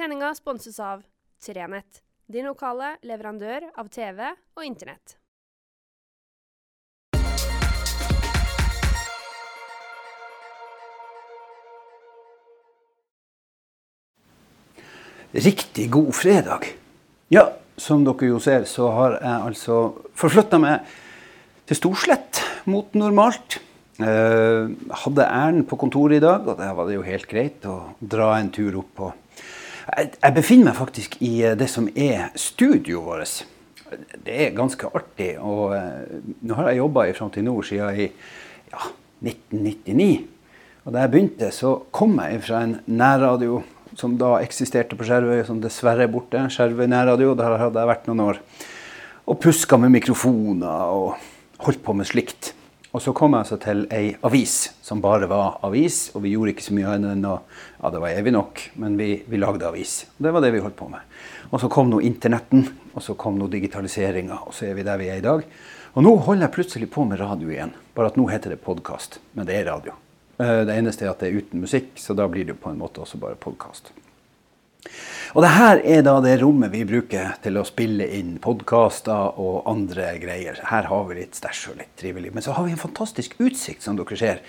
Sendinga 0.00 0.30
sponses 0.34 0.78
av 0.80 1.02
Trenett, 1.44 1.98
din 2.24 2.46
lokale 2.48 2.94
leverandør 3.04 3.66
av 3.76 3.90
TV 3.92 4.30
og 4.56 4.62
Internett. 4.64 5.12
Riktig 15.36 15.90
god 15.92 16.14
fredag. 16.16 16.64
Ja, 17.28 17.50
som 17.76 18.08
dere 18.08 18.32
jo 18.32 18.40
ser, 18.40 18.64
så 18.64 18.88
har 18.96 19.20
jeg 19.20 19.38
altså 19.52 19.82
forflytta 20.16 20.64
meg 20.64 20.88
til 21.68 21.76
Storslett 21.76 22.40
mot 22.72 22.96
normalt. 22.96 23.60
Eh, 24.00 24.76
hadde 25.04 25.28
ærend 25.28 25.68
på 25.68 25.76
kontoret 25.76 26.22
i 26.22 26.24
dag, 26.24 26.48
og 26.48 26.56
der 26.56 26.72
var 26.72 26.88
det 26.88 27.02
jo 27.02 27.10
helt 27.12 27.28
greit 27.28 27.68
å 27.68 27.82
dra 28.00 28.38
en 28.38 28.48
tur 28.48 28.80
opp 28.80 28.96
på 28.96 29.16
Jeg, 29.90 30.34
befinner 30.36 30.70
meg 30.70 30.78
faktisk 30.78 31.16
i 31.24 31.40
eh, 31.42 31.56
det 31.58 31.70
som 31.70 31.88
er 31.98 32.30
studioet 32.38 33.06
vårt. 33.06 33.40
Det 34.22 34.36
er 34.46 34.54
ganske 34.56 34.90
artig. 34.94 35.32
Og 35.42 35.74
eh, 35.76 36.20
nå 36.46 36.58
har 36.58 36.70
jeg 36.70 36.82
jobba 36.82 37.06
i 37.08 37.16
Fram 37.16 37.32
til 37.34 37.46
nord 37.46 37.66
siden 37.66 37.98
i 37.98 38.06
ja, 38.06 38.90
1999. 39.24 40.10
Og 40.84 40.94
da 40.94 41.02
jeg 41.02 41.12
begynte, 41.12 41.50
så 41.52 41.74
kom 41.94 42.20
jeg 42.22 42.42
fra 42.46 42.62
en 42.66 42.78
nærradio 42.86 43.62
som 43.98 44.14
da 44.20 44.36
eksisterte 44.38 44.96
på 44.96 45.04
Skjervøy, 45.06 45.42
som 45.48 45.58
dessverre 45.62 46.06
er 46.06 46.12
borte. 46.12 46.44
Skjervøy 46.54 46.86
nærradio, 46.88 47.34
der 47.38 47.58
hadde 47.58 47.82
jeg 47.82 47.90
vært 47.90 48.06
noen 48.08 48.24
år. 48.28 48.40
Og 49.26 49.38
puska 49.42 49.78
med 49.80 49.92
mikrofoner 49.96 50.94
og 50.94 51.66
holdt 51.66 51.82
på 51.84 51.94
med 51.98 52.08
slikt. 52.08 52.54
Og 52.90 53.02
så 53.02 53.12
kom 53.14 53.36
jeg 53.36 53.44
altså 53.44 53.56
til 53.62 53.84
ei 53.94 54.16
avis 54.26 54.54
som 54.82 54.98
bare 55.02 55.28
var 55.30 55.60
avis, 55.66 56.08
og 56.14 56.24
vi 56.24 56.32
gjorde 56.34 56.56
ikke 56.56 56.64
så 56.66 56.74
mye 56.74 56.88
annet 56.96 57.12
enn 57.14 57.28
å 57.28 57.36
Ja, 57.80 57.90
det 57.94 58.00
var 58.02 58.10
evig 58.12 58.32
nok, 58.34 58.60
men 58.82 58.96
vi, 58.98 59.22
vi 59.30 59.38
lagde 59.38 59.68
avis. 59.68 60.04
Og 60.18 60.26
det 60.26 60.32
var 60.34 60.42
det 60.44 60.50
vi 60.52 60.60
holdt 60.60 60.76
på 60.76 60.88
med. 60.90 61.00
Og 61.50 61.62
så 61.62 61.70
kom 61.72 61.88
nå 61.88 62.00
internetten, 62.04 62.66
og 62.92 63.00
så 63.06 63.14
kom 63.16 63.38
nå 63.38 63.46
digitaliseringa, 63.48 64.42
og 64.44 64.52
så 64.52 64.66
er 64.68 64.74
vi 64.76 64.84
der 64.84 64.98
vi 65.00 65.08
er 65.08 65.22
i 65.22 65.24
dag. 65.24 65.46
Og 65.94 66.04
nå 66.04 66.12
holder 66.26 66.48
jeg 66.48 66.54
plutselig 66.58 66.90
på 66.92 67.06
med 67.08 67.22
radio 67.22 67.48
igjen, 67.48 67.72
bare 67.96 68.10
at 68.10 68.18
nå 68.20 68.26
heter 68.30 68.52
det 68.52 68.60
podkast. 68.66 69.20
Men 69.38 69.46
det 69.48 69.56
er 69.60 69.70
radio. 69.70 69.94
Eh, 70.42 70.64
Det 70.66 70.76
eneste 70.76 71.06
er 71.06 71.14
at 71.14 71.22
det 71.22 71.30
er 71.30 71.40
uten 71.40 71.62
musikk, 71.62 71.94
så 71.96 72.14
da 72.18 72.26
blir 72.28 72.44
det 72.44 72.56
jo 72.56 72.62
på 72.66 72.70
en 72.74 72.78
måte 72.82 73.00
også 73.00 73.18
bare 73.22 73.38
podkast. 73.38 73.94
Og 75.36 75.44
det 75.44 75.50
her 75.54 75.80
er 75.86 76.00
da 76.02 76.16
det 76.24 76.38
rommet 76.40 76.72
vi 76.72 76.82
bruker 76.88 77.36
til 77.44 77.58
å 77.60 77.66
spille 77.68 78.06
inn 78.16 78.32
podkaster 78.42 79.38
og 79.38 79.68
andre 79.70 80.08
greier. 80.22 80.58
Her 80.70 80.88
har 80.90 81.04
vi 81.06 81.18
litt 81.20 81.38
stæsj 81.38 81.60
og 81.70 81.78
litt 81.78 81.92
trivelig. 82.00 82.32
Men 82.34 82.44
så 82.46 82.56
har 82.56 82.66
vi 82.66 82.74
en 82.74 82.80
fantastisk 82.80 83.36
utsikt, 83.38 83.84
som 83.84 83.98
dere 83.98 84.18
ser. 84.18 84.40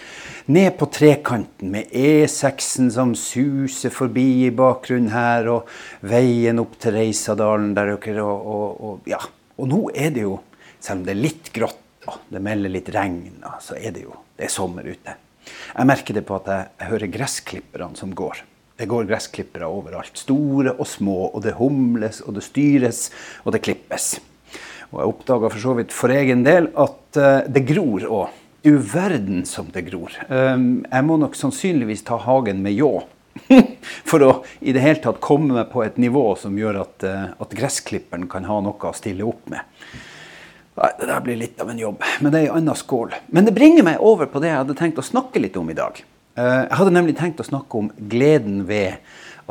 Ned 0.50 0.74
på 0.80 0.90
trekanten 0.94 1.74
med 1.76 1.92
E6-en 1.94 2.90
som 2.96 3.14
suser 3.20 3.94
forbi 3.94 4.48
i 4.48 4.54
bakgrunnen 4.56 5.14
her, 5.14 5.52
og 5.52 5.70
veien 6.08 6.62
opp 6.64 6.80
til 6.82 6.98
Reisadalen 6.98 7.76
der 7.78 7.94
dere 7.98 8.26
og, 8.26 8.50
og, 8.56 8.82
og 8.82 9.14
Ja. 9.14 9.22
Og 9.62 9.68
nå 9.70 9.82
er 9.94 10.09
det 10.16 10.24
jo, 10.24 10.40
selv 10.82 11.02
om 11.02 11.06
det 11.06 11.12
er 11.14 11.26
litt 11.28 11.50
grått 11.54 12.08
og 12.09 12.32
det 12.34 12.42
melder 12.42 12.72
litt 12.74 12.88
regn, 12.94 13.44
så 13.62 13.76
er 13.78 13.94
det 13.94 14.08
jo 14.08 14.16
det 14.38 14.48
er 14.48 14.54
sommer 14.54 14.88
ute. 14.88 15.14
Jeg 15.46 15.88
merker 15.88 16.18
det 16.18 16.24
på 16.26 16.38
at 16.40 16.50
jeg, 16.50 16.88
hører 16.90 17.12
gressklipperne 17.14 17.98
som 18.00 18.16
går. 18.18 18.42
Det 18.82 18.88
går 18.90 19.06
gressklippere 19.06 19.68
overalt. 19.70 20.16
Store 20.18 20.72
og 20.74 20.88
små. 20.90 21.28
Og 21.30 21.44
det 21.46 21.54
humles, 21.60 22.24
og 22.26 22.34
det 22.34 22.42
styres, 22.48 23.10
og 23.46 23.54
det 23.54 23.62
klippes. 23.62 24.16
Og 24.90 24.98
jeg 24.98 25.12
oppdaga 25.12 25.52
for 25.54 25.62
så 25.62 25.76
vidt 25.78 25.94
for 25.94 26.14
egen 26.16 26.42
del 26.48 26.72
at 26.82 27.20
eh, 27.22 27.44
det 27.46 27.62
gror 27.70 28.08
òg. 28.08 28.40
Du 28.66 28.74
verden 28.78 29.44
som 29.46 29.70
det 29.74 29.88
gror. 29.88 30.14
Um, 30.30 30.84
jeg 30.86 31.06
må 31.06 31.16
nok 31.18 31.38
sannsynligvis 31.38 32.04
ta 32.06 32.18
hagen 32.22 32.62
med 32.66 32.74
ljå. 32.78 32.90
for 34.09 34.26
å 34.26 34.32
i 34.59 34.74
det 34.76 34.84
hele 34.84 35.02
tatt 35.02 35.22
komme 35.24 35.56
meg 35.56 35.70
på 35.72 35.86
et 35.86 36.02
nivå 36.02 36.26
som 36.38 36.58
gjør 36.58 36.82
at, 36.82 37.06
eh, 37.06 37.30
at 37.38 37.54
gressklipperen 37.58 38.26
kan 38.30 38.50
ha 38.50 38.58
noe 38.66 38.90
å 38.90 38.98
stille 38.98 39.26
opp 39.30 39.46
med. 39.54 39.62
Nei, 40.82 40.90
Det 40.98 41.09
der 41.09 41.22
blir 41.26 41.38
litt 41.38 41.62
av 41.62 41.70
en 41.70 41.86
jobb, 41.86 42.02
men 42.22 42.34
det 42.34 42.42
er 42.42 42.50
en 42.50 42.64
annen 42.64 42.78
skål. 42.78 43.14
Men 43.30 43.46
det 43.46 43.53
bringer 43.53 43.86
meg 43.86 44.02
over 44.02 44.30
på 44.30 44.41
det 44.41 44.50
jeg 44.50 44.64
hadde 44.64 44.78
tenkt 44.81 45.02
å 45.02 45.06
snakke 45.06 45.41
litt 45.41 45.58
om 45.62 45.70
i 45.70 45.78
dag. 45.78 46.02
Eh, 46.36 46.62
Jeg 46.69 46.78
hadde 46.80 46.94
nemlig 46.96 47.18
tenkt 47.19 47.42
å 47.44 47.47
snakke 47.47 47.80
om 47.80 47.90
gleden 48.12 48.64
ved 48.69 49.02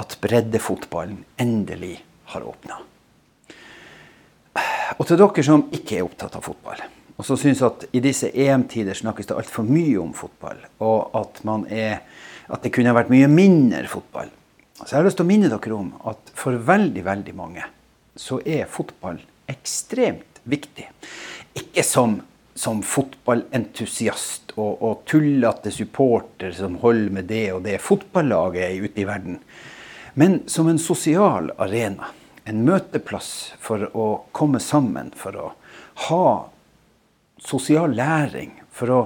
at 0.01 0.17
breddefotballen 0.23 1.25
endelig 1.41 1.99
har 2.33 2.47
åpna. 2.47 2.81
Og 4.99 5.07
til 5.07 5.21
dere 5.21 5.45
som 5.47 5.69
ikke 5.73 5.99
er 5.99 6.07
opptatt 6.07 6.35
av 6.37 6.45
fotball, 6.45 6.81
og 7.17 7.27
som 7.27 7.39
syns 7.39 7.61
at 7.63 7.85
i 7.97 8.01
disse 8.03 8.31
EM-tider 8.33 8.97
snakkes 8.97 9.29
det 9.29 9.37
altfor 9.37 9.67
mye 9.69 9.99
om 10.01 10.11
fotball, 10.17 10.59
og 10.83 11.15
at, 11.21 11.43
er, 11.71 12.01
at 12.49 12.65
det 12.65 12.73
kunne 12.75 12.97
vært 12.97 13.13
mye 13.13 13.29
mindre 13.31 13.85
fotball, 13.89 14.33
så 14.81 14.89
jeg 14.89 14.99
har 14.99 15.07
lyst 15.07 15.21
til 15.21 15.27
å 15.27 15.31
minne 15.31 15.51
dere 15.53 15.77
om 15.77 15.93
at 16.09 16.33
for 16.35 16.57
veldig, 16.57 17.05
veldig 17.05 17.37
mange 17.37 17.67
så 18.17 18.41
er 18.41 18.69
fotball 18.69 19.21
ekstremt 19.51 20.41
viktig. 20.49 20.87
Ikke 21.61 21.85
som, 21.85 22.19
som 22.55 22.83
fotballentusiast 22.83 24.55
og, 24.57 24.83
og 24.83 25.05
tullete 25.09 25.73
supporter 25.73 26.53
som 26.57 26.79
holder 26.83 27.15
med 27.15 27.29
det 27.31 27.47
og 27.55 27.63
det 27.67 27.79
fotballaget 27.83 28.87
ute 28.87 29.03
i 29.03 29.07
verden, 29.09 29.39
men 30.19 30.41
som 30.51 30.69
en 30.69 30.81
sosial 30.83 31.53
arena. 31.59 32.11
En 32.49 32.65
møteplass 32.67 33.53
for 33.63 33.85
å 33.95 34.07
komme 34.35 34.59
sammen, 34.65 35.13
for 35.15 35.37
å 35.39 35.49
ha 36.09 36.31
sosial 37.39 37.93
læring, 37.95 38.57
for 38.75 38.91
å 38.91 39.01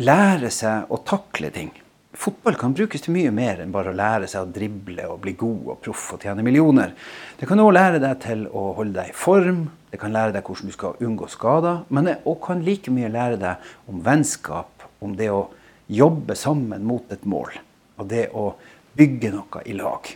lære 0.00 0.50
seg 0.50 0.90
å 0.90 0.98
takle 1.06 1.52
ting. 1.54 1.70
Fotball 2.16 2.56
kan 2.56 2.72
brukes 2.72 3.04
til 3.04 3.12
mye 3.12 3.30
mer 3.34 3.60
enn 3.60 3.72
bare 3.74 3.92
å 3.92 3.96
lære 3.96 4.28
seg 4.30 4.46
å 4.46 4.52
drible 4.52 5.04
og 5.12 5.20
bli 5.24 5.34
god 5.36 5.72
og 5.74 5.80
proff 5.84 6.14
og 6.16 6.24
tjene 6.24 6.44
millioner. 6.44 6.94
Det 7.36 7.48
kan 7.48 7.60
òg 7.60 7.74
lære 7.76 8.00
deg 8.00 8.22
til 8.24 8.46
å 8.48 8.70
holde 8.78 8.96
deg 9.02 9.12
i 9.12 9.16
form, 9.16 9.66
det 9.96 10.02
kan 10.02 10.12
lære 10.12 10.34
deg 10.34 10.44
hvordan 10.44 10.68
du 10.68 10.74
skal 10.74 10.98
unngå 11.00 11.26
skader, 11.32 11.78
men 11.88 12.10
det 12.10 12.18
kan 12.44 12.60
like 12.60 12.92
mye 12.92 13.08
lære 13.08 13.38
deg 13.40 13.68
om 13.88 14.02
vennskap, 14.04 14.84
om 15.00 15.14
det 15.16 15.30
å 15.32 15.46
jobbe 15.88 16.34
sammen 16.36 16.82
mot 16.84 17.12
et 17.14 17.22
mål, 17.24 17.54
og 17.96 18.10
det 18.10 18.26
å 18.36 18.50
bygge 18.98 19.30
noe 19.32 19.62
i 19.64 19.76
lag. 19.78 20.10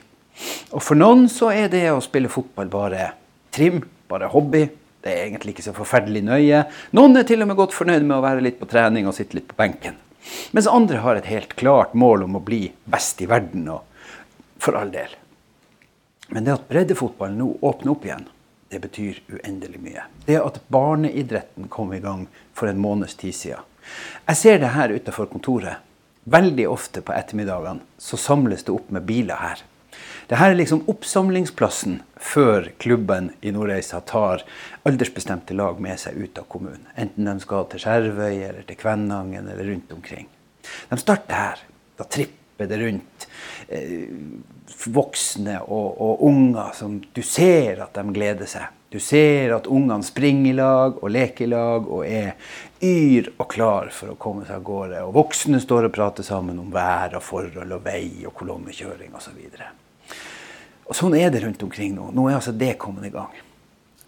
Og 0.77 0.85
for 0.85 1.01
noen 1.01 1.25
så 1.33 1.49
er 1.55 1.71
det 1.73 1.87
å 1.89 2.03
spille 2.05 2.29
fotball 2.29 2.69
bare 2.69 3.07
trim, 3.55 3.79
bare 4.11 4.29
hobby. 4.29 4.67
Det 5.01 5.15
er 5.15 5.23
egentlig 5.31 5.55
ikke 5.55 5.65
så 5.71 5.75
forferdelig 5.77 6.23
nøye. 6.27 6.61
Noen 6.97 7.17
er 7.17 7.25
til 7.29 7.41
og 7.41 7.49
med 7.49 7.57
godt 7.57 7.77
fornøyd 7.77 8.05
med 8.05 8.19
å 8.19 8.25
være 8.25 8.45
litt 8.45 8.59
på 8.61 8.69
trening 8.69 9.09
og 9.09 9.17
sitte 9.17 9.39
litt 9.39 9.49
på 9.49 9.57
benken. 9.57 9.97
Mens 10.53 10.69
andre 10.69 11.01
har 11.01 11.17
et 11.17 11.31
helt 11.31 11.55
klart 11.57 11.97
mål 11.97 12.27
om 12.27 12.37
å 12.37 12.43
bli 12.45 12.67
best 12.85 13.25
i 13.25 13.31
verden, 13.31 13.65
og 13.73 14.61
for 14.61 14.77
all 14.77 14.93
del. 14.93 15.17
Men 16.29 16.45
det 16.45 16.59
at 16.59 16.69
breddefotballen 16.69 17.41
nå 17.41 17.49
åpner 17.65 17.95
opp 17.95 18.05
igjen, 18.05 18.29
det 18.71 18.81
betyr 18.83 19.21
uendelig 19.33 19.81
mye. 19.83 20.05
Det 20.27 20.39
at 20.41 20.61
barneidretten 20.71 21.69
kom 21.69 21.93
i 21.95 22.03
gang 22.03 22.27
for 22.55 22.71
en 22.71 22.81
måneds 22.81 23.17
tid 23.19 23.35
siden. 23.35 23.67
Jeg 24.29 24.39
ser 24.39 24.61
det 24.63 24.75
her 24.77 24.93
utenfor 24.95 25.31
kontoret. 25.33 25.83
Veldig 26.31 26.69
ofte 26.71 27.03
på 27.03 27.15
ettermiddagene 27.17 27.83
så 27.99 28.19
samles 28.21 28.63
det 28.67 28.75
opp 28.77 28.91
med 28.95 29.07
biler 29.09 29.41
her. 29.41 29.65
Dette 30.31 30.47
er 30.47 30.55
liksom 30.55 30.85
oppsamlingsplassen 30.87 31.97
før 32.23 32.69
klubben 32.79 33.33
i 33.43 33.51
Nordreisa 33.51 33.99
tar 34.07 34.45
aldersbestemte 34.87 35.57
lag 35.59 35.81
med 35.83 35.99
seg 35.99 36.21
ut 36.21 36.39
av 36.39 36.47
kommunen. 36.53 36.87
Enten 36.95 37.27
de 37.27 37.35
skal 37.43 37.67
til 37.73 37.83
Skjervøy 37.83 38.37
eller 38.37 38.63
til 38.69 38.79
Kvænangen 38.79 39.49
eller 39.51 39.73
rundt 39.73 39.91
omkring. 39.97 40.29
De 40.93 41.01
starter 41.01 41.35
her. 41.35 41.65
Da 41.99 42.07
tripper 42.07 42.40
det 42.69 42.81
rundt 42.83 43.27
eh, 43.69 44.11
voksne 44.93 45.61
og, 45.63 45.89
og 46.01 46.23
unger 46.29 46.77
som 46.77 46.99
du 47.01 47.23
ser 47.25 47.81
at 47.85 47.97
de 47.97 48.05
gleder 48.15 48.51
seg. 48.51 48.69
Du 48.91 48.99
ser 48.99 49.53
at 49.55 49.69
ungene 49.71 50.03
springer 50.03 50.51
i 50.51 50.55
lag 50.59 50.97
og 50.99 51.13
leker 51.15 51.47
i 51.47 51.51
lag 51.53 51.87
og 51.87 52.03
er 52.07 52.33
yr 52.83 53.29
og 53.37 53.47
klar 53.53 53.93
for 53.95 54.13
å 54.13 54.19
komme 54.19 54.43
seg 54.49 54.57
av 54.57 54.65
gårde. 54.67 55.05
Og 55.07 55.15
voksne 55.15 55.61
står 55.63 55.87
og 55.87 55.95
prater 55.95 56.27
sammen 56.27 56.59
om 56.59 56.73
vær 56.75 57.15
og 57.15 57.23
forhold 57.23 57.77
og 57.77 57.85
vei 57.87 58.27
og 58.27 58.35
kolonnekjøring 58.41 59.15
osv. 59.15 59.39
Og 60.91 60.99
sånn 60.99 61.15
er 61.15 61.31
det 61.31 61.45
rundt 61.45 61.63
omkring 61.63 61.95
nå. 61.95 62.11
Nå 62.11 62.27
er 62.27 62.41
altså 62.41 62.57
det 62.57 62.75
kommet 62.83 63.07
i 63.07 63.15
gang. 63.15 63.31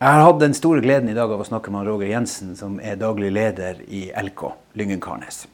Jeg 0.02 0.18
har 0.18 0.24
hatt 0.26 0.40
den 0.42 0.54
store 0.58 0.82
gleden 0.82 1.12
i 1.12 1.14
dag 1.14 1.30
av 1.30 1.44
å 1.44 1.46
snakke 1.46 1.70
med 1.70 1.86
Roger 1.86 2.08
Jensen, 2.10 2.56
som 2.58 2.80
er 2.82 2.98
daglig 2.98 3.30
leder 3.30 3.84
i 3.86 4.08
LK, 4.10 4.48
Lyngen-Karnes. 4.74 5.44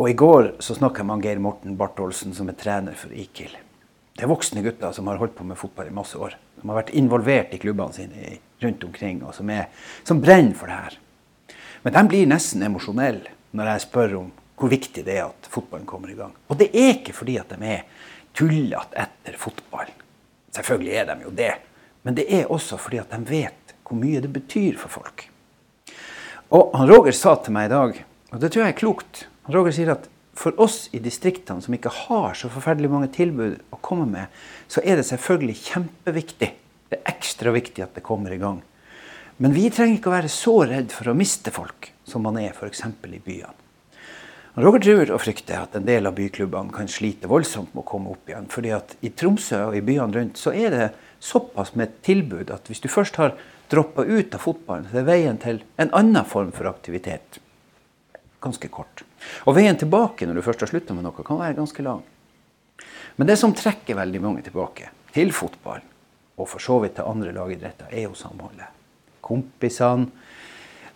Og 0.00 0.08
i 0.08 0.14
går 0.16 0.54
så 0.64 0.72
snakka 0.72 1.02
jeg 1.02 1.06
med 1.10 1.26
Geir 1.26 1.40
Morten 1.44 1.74
Bartholsen, 1.76 2.32
som 2.32 2.48
er 2.48 2.56
trener 2.56 2.94
for 2.96 3.12
IKIL. 3.12 3.52
Det 4.16 4.24
er 4.24 4.30
voksne 4.30 4.62
gutter 4.64 4.94
som 4.96 5.10
har 5.10 5.20
holdt 5.20 5.34
på 5.36 5.44
med 5.44 5.60
fotball 5.60 5.90
i 5.90 5.92
masse 5.92 6.16
år. 6.16 6.38
Som 6.56 6.72
har 6.72 6.78
vært 6.78 6.92
involvert 6.96 7.52
i 7.52 7.60
klubbene 7.60 7.92
sine 7.92 8.38
rundt 8.64 8.86
omkring, 8.88 9.20
og 9.28 9.34
som, 9.36 9.52
er, 9.52 9.68
som 10.08 10.22
brenner 10.24 10.56
for 10.56 10.72
det 10.72 10.78
her. 10.78 10.96
Men 11.84 11.98
de 11.98 12.04
blir 12.14 12.32
nesten 12.32 12.64
emosjonelle 12.64 13.36
når 13.52 13.72
jeg 13.74 13.84
spør 13.84 14.16
om 14.22 14.32
hvor 14.56 14.72
viktig 14.72 15.04
det 15.04 15.18
er 15.18 15.26
at 15.26 15.52
fotballen 15.52 15.88
kommer 15.88 16.12
i 16.12 16.16
gang. 16.16 16.32
Og 16.48 16.56
det 16.56 16.70
er 16.72 16.94
ikke 16.94 17.18
fordi 17.20 17.36
at 17.42 17.52
de 17.52 17.72
er 17.76 18.10
tullete 18.32 19.04
etter 19.04 19.36
fotball. 19.40 19.92
Selvfølgelig 20.56 20.96
er 20.96 21.08
de 21.12 21.22
jo 21.28 21.38
det. 21.44 21.54
Men 22.08 22.16
det 22.16 22.30
er 22.40 22.48
også 22.48 22.80
fordi 22.80 23.04
at 23.04 23.12
de 23.12 23.20
vet 23.28 23.76
hvor 23.84 24.00
mye 24.00 24.24
det 24.24 24.32
betyr 24.32 24.80
for 24.80 25.00
folk. 25.00 25.26
Og 26.56 26.72
han 26.72 26.88
Roger 26.88 27.12
sa 27.12 27.36
til 27.36 27.52
meg 27.52 27.68
i 27.68 27.76
dag, 27.76 28.06
og 28.30 28.40
det 28.40 28.52
tror 28.52 28.64
jeg 28.64 28.74
er 28.74 28.80
klokt 28.80 29.26
Roger 29.50 29.74
sier 29.74 29.92
at 29.94 30.08
for 30.40 30.56
oss 30.62 30.88
i 30.94 31.00
distriktene 31.02 31.62
som 31.64 31.74
ikke 31.74 31.92
har 32.06 32.36
så 32.38 32.50
forferdelig 32.52 32.90
mange 32.92 33.10
tilbud 33.12 33.58
å 33.74 33.78
komme 33.84 34.06
med, 34.08 34.42
så 34.70 34.82
er 34.86 34.96
det 34.96 35.08
selvfølgelig 35.08 35.56
kjempeviktig. 35.66 36.50
Det 36.90 36.98
er 36.98 37.10
ekstra 37.10 37.52
viktig 37.54 37.84
at 37.84 37.96
det 37.98 38.04
kommer 38.06 38.32
i 38.32 38.38
gang. 38.40 38.60
Men 39.42 39.56
vi 39.56 39.66
trenger 39.72 39.98
ikke 39.98 40.12
å 40.12 40.14
være 40.14 40.30
så 40.32 40.54
redd 40.68 40.94
for 40.94 41.10
å 41.10 41.16
miste 41.16 41.52
folk 41.52 41.90
som 42.08 42.24
man 42.24 42.38
er 42.40 42.54
f.eks. 42.54 42.84
i 42.86 43.20
byene. 43.24 43.56
Roger 44.60 44.82
tror 44.82 45.12
og 45.14 45.22
frykter 45.22 45.60
at 45.60 45.76
en 45.78 45.86
del 45.86 46.08
av 46.08 46.16
byklubbene 46.16 46.74
kan 46.74 46.88
slite 46.90 47.30
voldsomt 47.30 47.74
med 47.74 47.84
å 47.84 47.90
komme 47.90 48.14
opp 48.14 48.28
igjen. 48.28 48.48
fordi 48.50 48.72
at 48.74 48.96
i 49.00 49.12
Tromsø 49.14 49.60
og 49.68 49.76
i 49.78 49.84
byene 49.84 50.16
rundt 50.16 50.40
så 50.40 50.52
er 50.52 50.74
det 50.74 50.88
såpass 51.20 51.74
med 51.78 52.00
tilbud 52.02 52.50
at 52.50 52.66
hvis 52.66 52.82
du 52.82 52.88
først 52.88 53.16
har 53.16 53.36
droppa 53.70 54.02
ut 54.02 54.34
av 54.34 54.42
fotballen, 54.42 54.88
så 54.90 54.98
er 54.98 55.06
veien 55.06 55.38
til 55.38 55.62
en 55.78 55.94
annen 55.94 56.26
form 56.26 56.50
for 56.52 56.66
aktivitet 56.66 57.38
ganske 58.40 58.70
kort. 58.72 59.04
Og 59.46 59.56
veien 59.56 59.78
tilbake 59.78 60.26
når 60.26 60.40
du 60.40 60.46
først 60.46 60.64
har 60.64 60.72
slutta 60.72 60.96
med 60.96 61.06
noe, 61.06 61.26
kan 61.26 61.40
være 61.40 61.58
ganske 61.58 61.84
lang. 61.84 62.02
Men 63.16 63.28
det 63.28 63.36
som 63.40 63.54
trekker 63.56 63.98
veldig 63.98 64.20
mange 64.24 64.44
tilbake 64.46 64.90
til 65.14 65.32
fotball, 65.36 65.82
og 66.40 66.48
for 66.48 66.62
så 66.62 66.78
vidt 66.80 66.96
til 66.96 67.08
andre 67.08 67.34
lagidretter, 67.36 67.90
er 67.92 68.06
jo 68.06 68.16
samholdet. 68.16 68.70
Kompisene, 69.20 70.08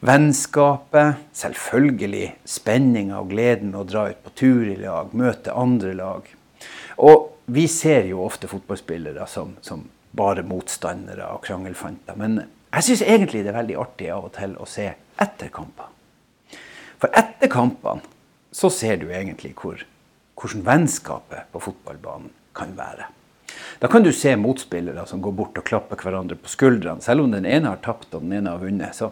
vennskapet, 0.04 1.20
selvfølgelig 1.36 2.30
spenninga 2.48 3.20
og 3.20 3.30
gleden 3.32 3.72
med 3.72 3.82
å 3.82 3.88
dra 3.88 4.06
ut 4.12 4.24
på 4.24 4.32
tur 4.40 4.64
i 4.68 4.78
lag, 4.80 5.12
møte 5.16 5.52
andre 5.52 5.92
lag. 5.96 6.28
Og 7.04 7.30
vi 7.52 7.66
ser 7.68 8.08
jo 8.08 8.24
ofte 8.24 8.48
fotballspillere 8.48 9.26
som, 9.28 9.56
som 9.64 9.84
bare 10.16 10.44
motstandere 10.46 11.28
og 11.34 11.42
krangelfanter. 11.44 12.16
Men 12.20 12.40
jeg 12.74 12.88
syns 12.88 13.04
egentlig 13.04 13.44
det 13.44 13.52
er 13.52 13.60
veldig 13.60 13.80
artig 13.80 14.10
av 14.14 14.28
og 14.28 14.32
til 14.36 14.56
å 14.60 14.68
se 14.68 14.88
etter 15.20 15.52
kamper. 15.52 15.90
For 17.04 17.12
etter 17.20 17.50
kampene 17.52 18.00
så 18.48 18.70
ser 18.72 18.96
du 18.96 19.10
egentlig 19.12 19.50
hvor, 19.58 19.82
hvordan 20.40 20.62
vennskapet 20.64 21.50
på 21.52 21.60
fotballbanen 21.60 22.30
kan 22.56 22.70
være. 22.78 23.10
Da 23.82 23.90
kan 23.92 24.06
du 24.06 24.08
se 24.16 24.32
motspillere 24.40 25.04
som 25.10 25.20
går 25.20 25.34
bort 25.36 25.58
og 25.60 25.66
klapper 25.68 26.00
hverandre 26.00 26.38
på 26.40 26.48
skuldrene. 26.48 27.04
Selv 27.04 27.26
om 27.26 27.34
den 27.34 27.44
ene 27.44 27.68
har 27.74 27.82
tapt 27.84 28.14
og 28.16 28.24
den 28.24 28.32
ene 28.38 28.54
har 28.54 28.62
vunnet. 28.62 28.96
Så 28.96 29.10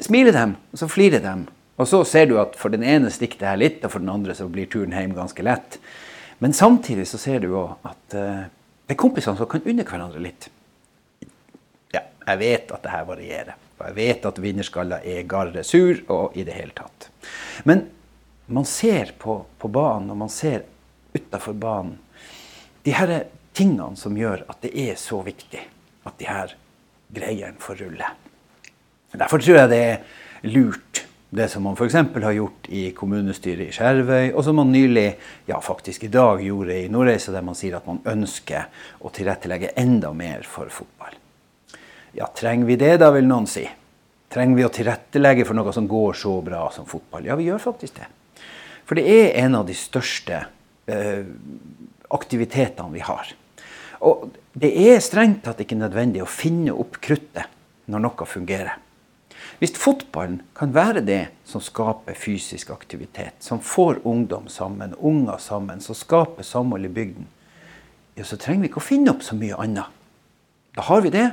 smiler 0.00 0.32
de, 0.32 0.46
og 0.72 0.80
så 0.80 0.88
flirer 0.88 1.20
de. 1.26 1.34
Og 1.76 1.90
så 1.90 2.00
ser 2.08 2.30
du 2.30 2.38
at 2.40 2.56
for 2.56 2.72
den 2.72 2.86
ene 2.94 3.12
stikker 3.12 3.42
det 3.42 3.50
her 3.50 3.60
litt, 3.60 3.84
og 3.84 3.92
for 3.92 4.06
den 4.06 4.14
andre 4.14 4.38
så 4.38 4.48
blir 4.48 4.70
turen 4.72 4.96
hjem 4.96 5.12
ganske 5.18 5.44
lett. 5.44 5.76
Men 6.40 6.56
samtidig 6.56 7.04
så 7.12 7.20
ser 7.20 7.44
du 7.44 7.50
òg 7.50 7.76
at 7.92 8.16
uh, 8.16 8.48
det 8.88 8.96
er 8.96 9.02
kompisene 9.04 9.36
som 9.36 9.52
kan 9.52 9.68
unne 9.68 9.84
hverandre 9.84 10.24
litt. 10.24 10.48
Ja, 11.92 12.06
jeg 12.24 12.40
vet 12.40 12.72
at 12.72 12.88
det 12.88 12.96
her 12.96 13.04
varierer. 13.12 13.60
Og 13.76 13.86
jeg 13.90 14.00
vet 14.00 14.32
at 14.32 14.42
vinnerskaller 14.42 15.04
er 15.04 15.28
garre 15.28 15.66
sur 15.66 16.00
og 16.08 16.40
i 16.40 16.48
det 16.48 16.56
hele 16.56 16.72
tatt. 16.72 17.12
Men 17.68 17.86
man 18.46 18.64
ser 18.68 19.12
på, 19.18 19.40
på 19.58 19.68
banen, 19.68 20.10
og 20.10 20.16
man 20.24 20.32
ser 20.32 20.64
utafor 21.14 21.56
banen, 21.58 21.98
de 22.82 22.94
her 22.96 23.12
tingene 23.56 23.96
som 23.98 24.16
gjør 24.16 24.46
at 24.48 24.62
det 24.64 24.72
er 24.88 24.96
så 25.00 25.20
viktig 25.26 25.60
at 26.08 26.16
de 26.20 26.28
her 26.28 26.54
greiene 27.12 27.60
får 27.60 27.82
rulle. 27.82 28.08
Derfor 29.12 29.42
tror 29.42 29.62
jeg 29.62 29.70
det 29.72 29.82
er 29.84 30.48
lurt, 30.48 31.04
det 31.30 31.48
som 31.52 31.64
man 31.66 31.76
f.eks. 31.76 31.94
har 31.94 32.36
gjort 32.36 32.68
i 32.72 32.86
kommunestyret 32.96 33.68
i 33.68 33.74
Skjervøy, 33.74 34.30
og 34.32 34.44
som 34.44 34.56
man 34.56 34.72
nylig, 34.72 35.10
ja 35.48 35.58
faktisk 35.60 36.06
i 36.06 36.12
dag, 36.12 36.40
gjorde 36.44 36.76
i 36.76 36.88
Nordreisa, 36.92 37.32
der 37.34 37.44
man 37.44 37.56
sier 37.58 37.76
at 37.76 37.88
man 37.88 38.00
ønsker 38.08 38.68
å 39.04 39.12
tilrettelegge 39.12 39.74
enda 39.80 40.14
mer 40.16 40.46
for 40.48 40.72
fotball. 40.72 41.18
Ja, 42.16 42.30
trenger 42.32 42.68
vi 42.70 42.78
det, 42.80 42.94
da, 43.02 43.10
vil 43.12 43.28
noen 43.28 43.48
si. 43.50 43.66
Trenger 44.28 44.58
vi 44.58 44.66
å 44.66 44.72
tilrettelegge 44.72 45.46
for 45.48 45.56
noe 45.56 45.72
som 45.72 45.88
går 45.88 46.16
så 46.20 46.34
bra 46.44 46.66
som 46.74 46.88
fotball? 46.88 47.28
Ja, 47.28 47.36
vi 47.38 47.48
gjør 47.48 47.62
faktisk 47.70 48.00
det. 48.00 48.08
For 48.88 48.98
det 48.98 49.06
er 49.08 49.38
en 49.44 49.56
av 49.56 49.66
de 49.68 49.76
største 49.76 50.42
eh, 50.88 51.24
aktivitetene 52.12 52.92
vi 52.92 53.04
har. 53.04 53.32
Og 54.04 54.28
det 54.58 54.70
er 54.88 55.00
strengt 55.04 55.42
tatt 55.46 55.60
ikke 55.64 55.78
nødvendig 55.78 56.22
å 56.24 56.28
finne 56.30 56.74
opp 56.76 57.00
kruttet 57.04 57.48
når 57.88 58.04
noe 58.04 58.28
fungerer. 58.28 58.76
Hvis 59.58 59.74
fotballen 59.80 60.42
kan 60.54 60.70
være 60.74 61.02
det 61.02 61.22
som 61.48 61.62
skaper 61.62 62.14
fysisk 62.14 62.70
aktivitet, 62.70 63.40
som 63.42 63.58
får 63.64 64.04
ungdom 64.06 64.46
sammen, 64.52 64.94
unger 65.00 65.40
sammen, 65.42 65.80
som 65.82 65.96
skaper 65.98 66.46
samhold 66.46 66.86
i 66.86 66.92
bygden, 66.94 67.26
ja, 68.14 68.26
så 68.26 68.38
trenger 68.38 68.66
vi 68.66 68.70
ikke 68.70 68.82
å 68.82 68.86
finne 68.86 69.14
opp 69.14 69.24
så 69.26 69.34
mye 69.38 69.58
annet. 69.58 69.90
Da 70.78 70.84
har 70.86 71.02
vi 71.02 71.10
det, 71.14 71.26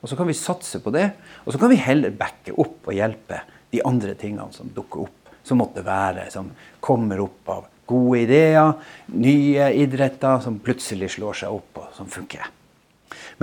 og 0.00 0.08
så 0.08 0.16
kan 0.16 0.28
vi 0.28 0.36
satse 0.36 0.80
på 0.80 0.92
det. 0.94 1.10
Og 1.44 1.52
så 1.52 1.60
kan 1.60 1.70
vi 1.72 1.80
heller 1.80 2.14
backe 2.16 2.54
opp 2.56 2.88
og 2.88 2.96
hjelpe 2.96 3.42
de 3.70 3.82
andre 3.86 4.14
tingene 4.18 4.48
som 4.54 4.70
dukker 4.74 5.04
opp. 5.06 5.16
Som 5.44 5.60
måtte 5.60 5.84
være, 5.84 6.26
som 6.32 6.50
kommer 6.84 7.20
opp 7.24 7.48
av 7.52 7.68
gode 7.90 8.22
ideer, 8.22 8.74
nye 9.18 9.70
idretter 9.80 10.42
som 10.44 10.60
plutselig 10.62 11.14
slår 11.16 11.40
seg 11.42 11.56
opp 11.56 11.80
og 11.82 11.94
som 11.96 12.10
funker. 12.10 12.44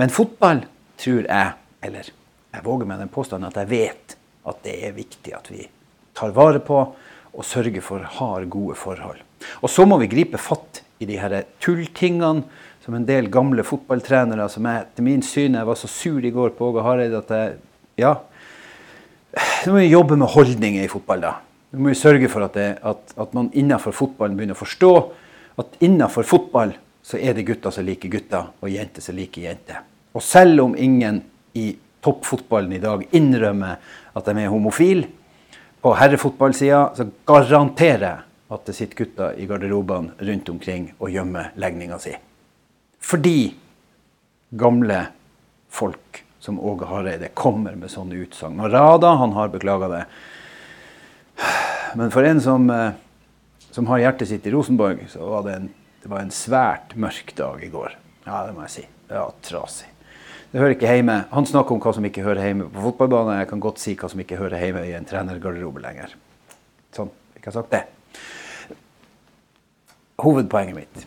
Men 0.00 0.14
fotball 0.14 0.62
tror 0.98 1.26
jeg, 1.26 1.52
eller 1.84 2.10
jeg 2.54 2.64
våger 2.64 2.88
meg 2.88 3.02
den 3.02 3.12
påstanden 3.12 3.50
at 3.50 3.58
jeg 3.60 3.70
vet 3.70 4.16
at 4.48 4.62
det 4.64 4.76
er 4.88 4.96
viktig 4.96 5.34
at 5.36 5.50
vi 5.52 5.66
tar 6.16 6.32
vare 6.34 6.62
på 6.64 6.78
og 7.38 7.46
sørger 7.46 7.84
for 7.84 8.02
har 8.18 8.46
gode 8.50 8.78
forhold. 8.78 9.20
Og 9.62 9.70
så 9.70 9.84
må 9.86 9.98
vi 10.00 10.10
gripe 10.10 10.40
fatt 10.40 10.82
i 10.98 11.06
de 11.06 11.18
her 11.20 11.42
tulltingene 11.62 12.46
som 12.88 12.94
en 12.96 13.04
del 13.04 13.26
gamle 13.28 13.60
fotballtrenere 13.68 14.46
som 14.48 14.64
jeg 14.64 14.86
til 14.96 15.04
min 15.04 15.20
syn 15.20 15.58
jeg 15.58 15.68
var 15.68 15.76
så 15.76 15.90
sur 15.92 16.24
i 16.24 16.30
går 16.32 16.54
på 16.56 16.70
Åge 16.70 16.80
Hareide 16.86 17.18
at 17.20 17.32
jeg 17.34 17.56
Ja. 18.00 18.14
Så 19.36 19.74
må 19.74 19.82
vi 19.82 19.90
jobbe 19.90 20.16
med 20.16 20.30
holdninger 20.32 20.84
i 20.84 20.88
fotball, 20.88 21.20
da. 21.20 21.32
Vi 21.70 21.82
må 21.82 21.92
sørge 21.92 22.30
for 22.32 22.46
at, 22.46 22.54
det, 22.54 22.78
at, 22.80 23.12
at 23.12 23.34
man 23.36 23.50
innenfor 23.52 23.92
fotballen 23.92 24.38
begynner 24.38 24.56
å 24.56 24.60
forstå 24.62 24.92
at 25.60 25.76
innenfor 25.84 26.24
fotball 26.24 26.72
så 27.04 27.18
er 27.20 27.36
det 27.36 27.44
gutter 27.44 27.74
som 27.74 27.84
liker 27.84 28.08
gutter, 28.08 28.46
og 28.62 28.70
jenter 28.72 29.04
som 29.04 29.18
liker 29.18 29.42
jenter. 29.42 29.82
Og 30.14 30.24
selv 30.24 30.62
om 30.62 30.76
ingen 30.78 31.20
i 31.58 31.74
toppfotballen 32.00 32.72
i 32.72 32.80
dag 32.80 33.04
innrømmer 33.12 33.76
at 34.14 34.30
de 34.30 34.46
er 34.46 34.54
homofile, 34.54 35.10
på 35.82 35.92
herrefotballsida 35.98 36.80
så 36.96 37.10
garanterer 37.28 38.06
jeg 38.06 38.24
at 38.56 38.64
det 38.64 38.78
sitter 38.78 39.02
gutter 39.02 39.36
i 39.36 39.50
garderobene 39.50 40.16
rundt 40.30 40.48
omkring 40.54 40.88
og 40.96 41.12
gjemmer 41.12 41.52
legninga 41.60 42.00
si. 42.00 42.16
Fordi 43.08 43.54
gamle 44.50 45.06
folk 45.72 46.24
som 46.38 46.60
Åge 46.60 46.86
Hareide 46.90 47.30
kommer 47.34 47.76
med 47.76 47.88
sånne 47.92 48.20
utsagn. 48.20 48.60
Og 48.60 48.72
Rada 48.72 49.14
han 49.20 49.32
har 49.36 49.52
beklaga 49.52 49.88
det. 49.92 50.02
Men 51.96 52.12
for 52.12 52.28
en 52.28 52.40
som, 52.44 52.68
eh, 52.70 52.92
som, 53.70 53.88
har 53.88 54.02
hjertet 54.04 54.28
sitt 54.28 54.46
i 54.46 54.52
Rosenborg, 54.52 55.06
så 55.08 55.24
var 55.24 55.46
det 55.46 55.56
en, 55.56 55.70
det 56.02 56.12
var 56.12 56.20
en 56.20 56.34
svært 56.34 56.94
mørk 56.96 57.32
dag 57.36 57.64
i 57.64 57.72
går. 57.72 57.96
Ja, 58.26 58.44
det 58.46 58.54
må 58.56 58.66
jeg 58.66 58.74
si. 58.76 58.86
Ja, 59.08 59.24
trasig. 59.42 59.88
Det 60.52 60.60
hører 60.60 60.76
ikke 60.76 60.92
hjemme. 60.92 61.18
Han 61.32 61.48
snakker 61.48 61.76
om 61.76 61.80
hva 61.84 61.92
som 61.96 62.04
ikke 62.08 62.24
hører 62.24 62.44
hjemme 62.44 62.68
på 62.72 62.84
fotballbanen. 62.90 63.40
Jeg 63.40 63.48
kan 63.50 63.60
godt 63.60 63.80
si 63.80 63.96
hva 63.96 64.08
som 64.08 64.20
ikke 64.20 64.40
hører 64.40 64.60
hjemme 64.64 64.84
i 64.88 64.96
en 64.96 65.08
trenergarderobe 65.08 65.80
lenger. 65.84 66.12
Sånn, 66.96 67.12
ikke 67.36 67.50
har 67.50 67.56
sagt 67.62 67.72
det. 67.72 67.84
Hovedpoenget 70.20 70.76
mitt 70.76 71.06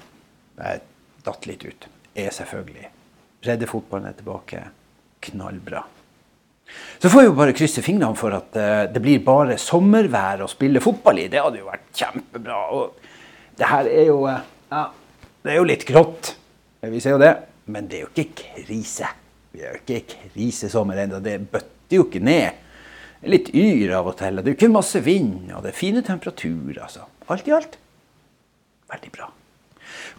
er 0.61 0.81
datt 1.25 1.47
litt 1.49 1.63
ut, 1.65 1.87
er 2.17 2.33
selvfølgelig 2.35 2.89
Breddefotballen 3.41 4.11
er 4.11 4.17
tilbake. 4.19 4.59
Knallbra. 5.25 5.79
Så 7.01 7.09
får 7.09 7.23
vi 7.23 7.25
jo 7.25 7.37
bare 7.39 7.55
krysse 7.57 7.81
fingrene 7.81 8.17
for 8.19 8.35
at 8.37 8.53
uh, 8.53 8.83
det 8.93 9.01
blir 9.01 9.23
bare 9.25 9.55
sommervær 9.57 10.43
å 10.45 10.49
spille 10.51 10.83
fotball 10.83 11.23
i. 11.23 11.25
Det 11.31 11.41
hadde 11.41 11.57
jo 11.57 11.65
vært 11.71 11.87
kjempebra. 11.97 12.59
Og 12.77 13.57
det 13.57 13.71
her 13.71 13.89
er 13.89 14.05
jo 14.11 14.19
uh, 14.29 14.43
Ja, 14.69 14.83
det 15.41 15.55
er 15.55 15.57
jo 15.57 15.65
litt 15.71 15.87
grått. 15.89 16.35
Vi 16.85 17.01
ser 17.01 17.17
jo 17.17 17.23
det. 17.23 17.33
Men 17.73 17.89
det 17.89 17.97
er 17.97 18.05
jo 18.05 18.11
ikke 18.13 18.43
krise. 18.43 19.09
Vi 19.55 19.65
er 19.65 19.73
jo 19.73 19.81
ikke 19.81 20.19
krisesommer 20.29 21.01
ennå. 21.01 21.17
Det 21.25 21.39
bøtter 21.41 21.97
jo 21.97 22.05
ikke 22.05 22.21
ned. 22.29 22.61
Litt 23.25 23.49
yr 23.57 23.97
av 23.97 24.13
og 24.13 24.19
til. 24.21 24.37
Det 24.37 24.51
er 24.51 24.53
jo 24.53 24.59
ikke 24.61 24.75
masse 24.77 25.01
vind, 25.05 25.49
og 25.49 25.65
det 25.65 25.73
er 25.73 25.81
fine 25.81 26.05
temperaturer. 26.05 26.83
Altså. 26.85 27.09
Alt 27.25 27.49
i 27.49 27.57
alt 27.57 27.81
veldig 28.91 29.11
bra. 29.15 29.29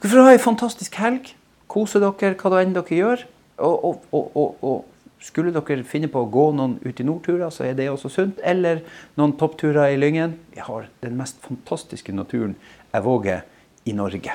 Dere 0.03 0.11
får 0.11 0.25
ha 0.27 0.31
ei 0.35 0.39
fantastisk 0.43 0.97
helg. 0.99 1.29
Kose 1.71 2.01
dere 2.03 2.35
hva 2.35 2.59
enn 2.59 2.73
dere 2.75 2.97
gjør. 2.97 3.21
Og, 3.63 3.85
og, 4.11 4.25
og, 4.35 4.65
og, 4.67 4.89
skulle 5.23 5.53
dere 5.55 5.85
finne 5.87 6.09
på 6.11 6.25
å 6.25 6.27
gå 6.27 6.49
noen 6.59 6.73
ut 6.83 6.99
i 6.99 7.05
nordturer, 7.07 7.53
så 7.55 7.69
er 7.69 7.77
det 7.79 7.87
også 7.93 8.11
sunt. 8.11 8.41
Eller 8.43 8.81
noen 9.15 9.37
toppturer 9.39 9.95
i 9.95 10.01
Lyngen. 10.01 10.35
Vi 10.51 10.65
har 10.67 10.89
den 11.05 11.15
mest 11.21 11.39
fantastiske 11.45 12.11
naturen 12.11 12.57
jeg 12.91 13.07
våger 13.07 13.47
i 13.87 13.95
Norge. 13.95 14.35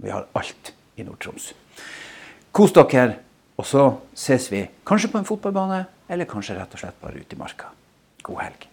Vi 0.00 0.14
har 0.14 0.24
alt 0.32 0.72
i 0.96 1.04
Nord-Troms. 1.04 1.50
Kos 2.56 2.72
dere, 2.72 3.18
og 3.60 3.68
så 3.68 3.90
ses 4.16 4.48
vi 4.48 4.64
kanskje 4.88 5.12
på 5.12 5.20
en 5.20 5.28
fotballbane, 5.28 5.84
eller 6.08 6.32
kanskje 6.32 6.56
rett 6.56 6.72
og 6.72 6.80
slett 6.80 7.00
bare 7.04 7.20
ute 7.20 7.36
i 7.36 7.44
marka. 7.44 7.68
God 8.24 8.44
helg. 8.46 8.68